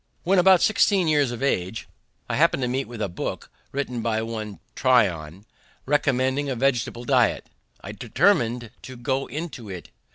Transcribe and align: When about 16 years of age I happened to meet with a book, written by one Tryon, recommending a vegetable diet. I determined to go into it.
When 0.23 0.39
about 0.39 0.63
16 0.63 1.07
years 1.07 1.29
of 1.29 1.43
age 1.43 1.87
I 2.27 2.35
happened 2.35 2.63
to 2.63 2.67
meet 2.67 2.87
with 2.87 3.03
a 3.03 3.07
book, 3.07 3.51
written 3.71 4.01
by 4.01 4.23
one 4.23 4.59
Tryon, 4.73 5.45
recommending 5.85 6.49
a 6.49 6.55
vegetable 6.55 7.03
diet. 7.03 7.45
I 7.81 7.91
determined 7.91 8.71
to 8.81 8.95
go 8.97 9.27
into 9.27 9.69
it. 9.69 9.91